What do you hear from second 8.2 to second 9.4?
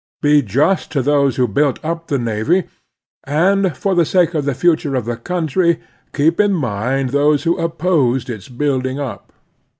its building up.